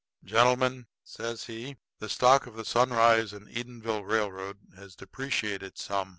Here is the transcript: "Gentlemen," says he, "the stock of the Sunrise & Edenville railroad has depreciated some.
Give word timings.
"Gentlemen," 0.23 0.87
says 1.03 1.43
he, 1.43 1.77
"the 1.99 2.09
stock 2.09 2.47
of 2.47 2.55
the 2.55 2.65
Sunrise 2.65 3.33
& 3.33 3.33
Edenville 3.33 4.03
railroad 4.03 4.57
has 4.75 4.95
depreciated 4.95 5.77
some. 5.77 6.09